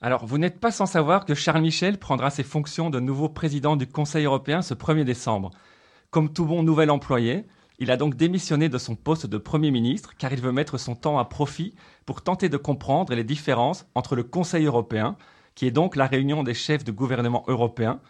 [0.00, 3.76] Alors, vous n'êtes pas sans savoir que Charles Michel prendra ses fonctions de nouveau président
[3.76, 5.50] du Conseil européen ce 1er décembre.
[6.10, 7.46] Comme tout bon nouvel employé,
[7.78, 10.94] il a donc démissionné de son poste de Premier ministre car il veut mettre son
[10.94, 11.74] temps à profit
[12.06, 15.16] pour tenter de comprendre les différences entre le Conseil européen,
[15.54, 18.00] qui est donc la réunion des chefs de gouvernement européens,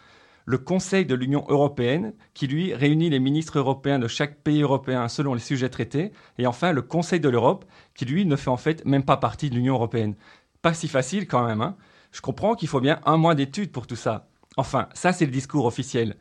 [0.45, 5.07] le Conseil de l'Union européenne, qui lui réunit les ministres européens de chaque pays européen
[5.07, 7.65] selon les sujets traités, et enfin le Conseil de l'Europe,
[7.95, 10.15] qui lui ne fait en fait même pas partie de l'Union européenne.
[10.63, 11.75] Pas si facile quand même, hein
[12.13, 14.27] Je comprends qu'il faut bien un mois d'études pour tout ça.
[14.55, 16.15] Enfin, ça c'est le discours officiel.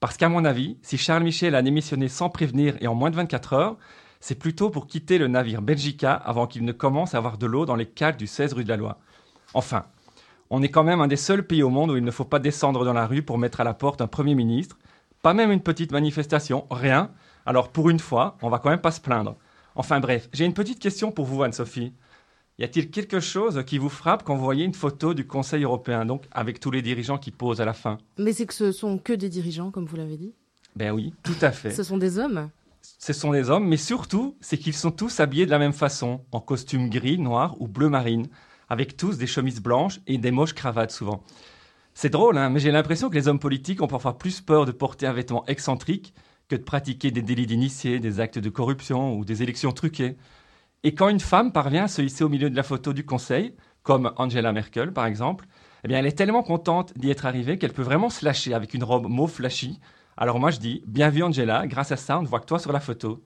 [0.00, 3.16] Parce qu'à mon avis, si Charles Michel a démissionné sans prévenir et en moins de
[3.16, 3.76] 24 heures,
[4.20, 7.64] c'est plutôt pour quitter le navire Belgica avant qu'il ne commence à avoir de l'eau
[7.64, 8.98] dans les cales du 16 rue de la Loi.
[9.54, 9.86] Enfin,
[10.50, 12.38] on est quand même un des seuls pays au monde où il ne faut pas
[12.38, 14.76] descendre dans la rue pour mettre à la porte un Premier ministre.
[15.22, 17.12] Pas même une petite manifestation, rien.
[17.46, 19.36] Alors pour une fois, on va quand même pas se plaindre.
[19.74, 21.94] Enfin bref, j'ai une petite question pour vous, Anne-Sophie.
[22.58, 26.06] Y a-t-il quelque chose qui vous frappe quand vous voyez une photo du Conseil européen,
[26.06, 27.98] donc avec tous les dirigeants qui posent à la fin?
[28.16, 30.32] Mais c'est que ce sont que des dirigeants, comme vous l'avez dit.
[30.74, 31.70] Ben oui, tout à fait.
[31.70, 32.48] ce sont des hommes
[32.80, 36.22] Ce sont des hommes, mais surtout, c'est qu'ils sont tous habillés de la même façon,
[36.32, 38.26] en costume gris, noir ou bleu marine
[38.70, 41.22] avec tous des chemises blanches et des moches cravates souvent.
[41.92, 44.72] C'est drôle, hein, mais j'ai l'impression que les hommes politiques ont parfois plus peur de
[44.72, 46.14] porter un vêtement excentrique
[46.48, 50.16] que de pratiquer des délits d'initiés, des actes de corruption ou des élections truquées.
[50.84, 53.54] Et quand une femme parvient à se hisser au milieu de la photo du Conseil,
[53.82, 55.46] comme Angela Merkel par exemple,
[55.84, 58.74] eh bien elle est tellement contente d'y être arrivée qu'elle peut vraiment se lâcher avec
[58.74, 59.80] une robe mauve flashy.
[60.16, 62.58] Alors moi je dis, bien vu Angela, grâce à ça on ne voit que toi
[62.58, 63.24] sur la photo.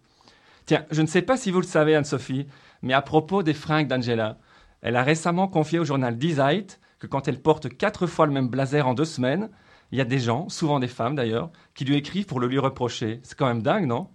[0.67, 2.47] Tiens, je ne sais pas si vous le savez Anne-Sophie,
[2.83, 4.39] mais à propos des fringues d'Angela,
[4.83, 8.49] elle a récemment confié au journal Dizite que quand elle porte quatre fois le même
[8.49, 9.51] blazer en deux semaines,
[9.93, 12.59] il y a des gens, souvent des femmes d'ailleurs, qui lui écrivent pour le lui
[12.59, 13.21] reprocher.
[13.23, 14.09] C'est quand même dingue, non?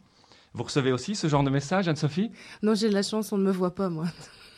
[0.55, 2.31] Vous recevez aussi ce genre de message, Anne-Sophie?
[2.63, 4.05] Non, j'ai de la chance, on ne me voit pas, moi.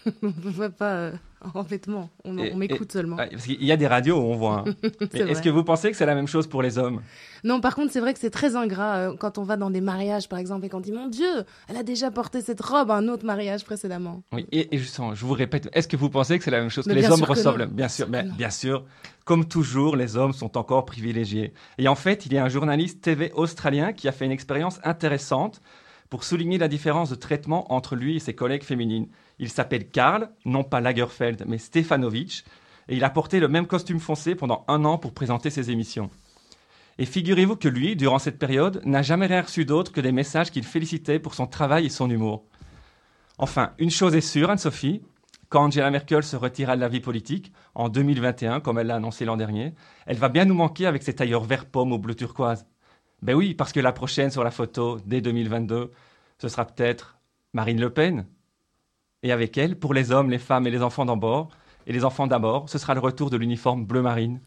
[0.21, 1.11] on ne me voit pas euh,
[1.55, 3.15] en vêtements, on, m'écoute seulement.
[3.15, 4.63] Parce qu'il y a des radios où on voit.
[4.67, 4.75] Hein.
[5.13, 7.01] Est-ce que vous pensez que c'est la même chose pour les hommes?
[7.43, 9.81] Non, par contre, c'est vrai que c'est très ingrat euh, quand on va dans des
[9.81, 12.95] mariages, par exemple, et qu'on dit Mon Dieu, elle a déjà porté cette robe à
[12.95, 14.21] un autre mariage précédemment.
[14.33, 16.69] Oui, et, et je, je vous répète, est-ce que vous pensez que c'est la même
[16.69, 17.65] chose que les hommes ressemblent?
[17.65, 18.85] Bien sûr, mais, bien sûr.
[19.25, 21.53] Comme toujours, les hommes sont encore privilégiés.
[21.79, 24.79] Et en fait, il y a un journaliste TV australien qui a fait une expérience
[24.83, 25.59] intéressante
[26.09, 29.07] pour souligner la différence de traitement entre lui et ses collègues féminines.
[29.39, 32.43] Il s'appelle Karl, non pas Lagerfeld, mais Stefanovic,
[32.89, 36.09] et il a porté le même costume foncé pendant un an pour présenter ses émissions.
[36.97, 40.51] Et figurez-vous que lui, durant cette période, n'a jamais rien reçu d'autre que des messages
[40.51, 42.45] qu'il félicitait pour son travail et son humour.
[43.37, 45.01] Enfin, une chose est sûre, Anne-Sophie,
[45.49, 49.25] quand Angela Merkel se retirera de la vie politique, en 2021, comme elle l'a annoncé
[49.25, 49.75] l'an dernier,
[50.05, 52.65] elle va bien nous manquer avec ses tailleurs vert pomme au bleu turquoise.
[53.21, 55.91] Ben oui, parce que la prochaine sur la photo, dès 2022,
[56.37, 57.17] ce sera peut-être
[57.53, 58.27] Marine Le Pen,
[59.23, 61.49] et avec elle, pour les hommes, les femmes et les enfants d'abord,
[61.87, 64.39] et les enfants d'abord, ce sera le retour de l'uniforme bleu marine.